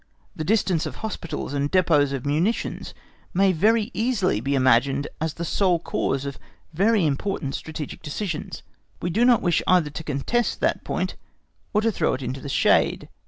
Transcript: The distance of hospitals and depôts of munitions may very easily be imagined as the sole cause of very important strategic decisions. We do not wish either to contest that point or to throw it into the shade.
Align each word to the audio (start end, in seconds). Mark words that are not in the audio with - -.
The 0.35 0.43
distance 0.43 0.87
of 0.87 0.95
hospitals 0.95 1.53
and 1.53 1.71
depôts 1.71 2.11
of 2.11 2.25
munitions 2.25 2.95
may 3.35 3.51
very 3.51 3.91
easily 3.93 4.41
be 4.41 4.55
imagined 4.55 5.07
as 5.21 5.35
the 5.35 5.45
sole 5.45 5.77
cause 5.77 6.25
of 6.25 6.39
very 6.73 7.05
important 7.05 7.53
strategic 7.53 8.01
decisions. 8.01 8.63
We 8.99 9.11
do 9.11 9.23
not 9.23 9.43
wish 9.43 9.61
either 9.67 9.91
to 9.91 10.03
contest 10.03 10.59
that 10.59 10.83
point 10.83 11.17
or 11.71 11.81
to 11.81 11.91
throw 11.91 12.15
it 12.15 12.23
into 12.23 12.39
the 12.41 12.49
shade. 12.49 13.09